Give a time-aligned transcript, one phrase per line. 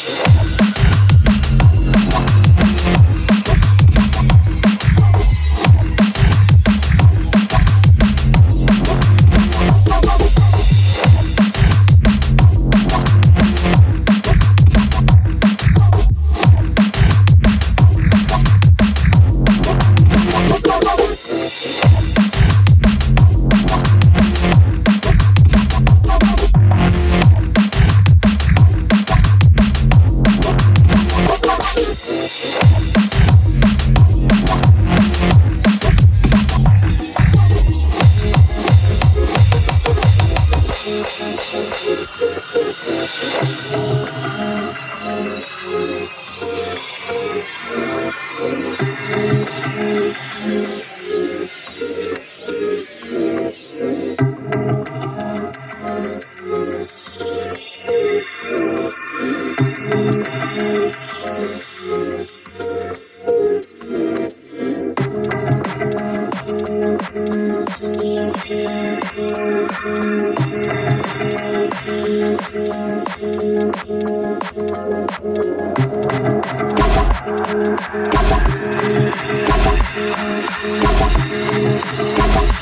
[0.00, 0.77] Yeah.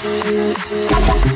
[0.07, 1.36] Música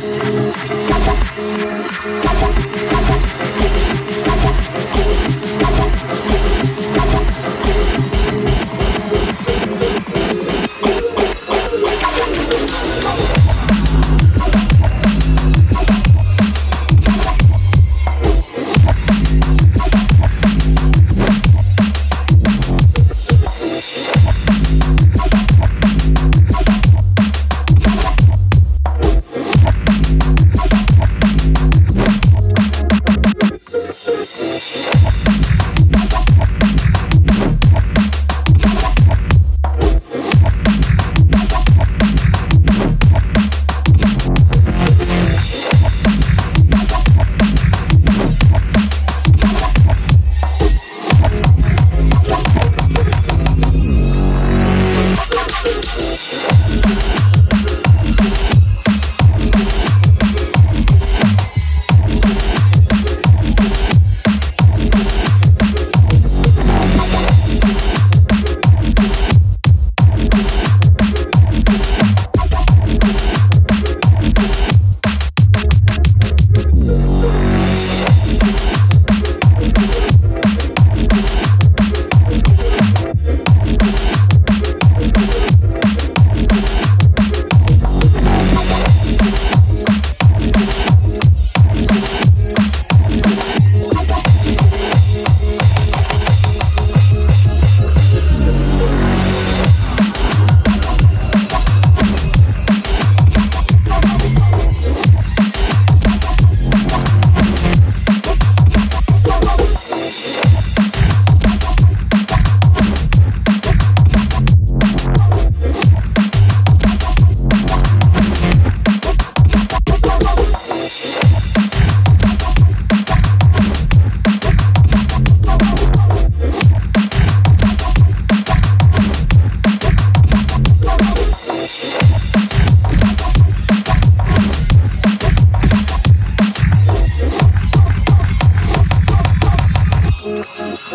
[140.61, 140.91] Thank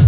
[0.00, 0.05] you.